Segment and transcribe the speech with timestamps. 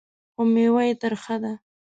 [0.33, 1.53] خو مېوه یې ترخه ده.